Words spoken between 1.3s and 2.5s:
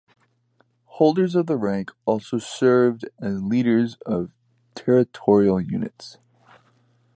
of the rank also